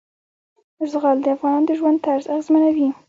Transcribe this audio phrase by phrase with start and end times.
[0.91, 2.87] زغال د افغانانو د ژوند طرز اغېزمنوي.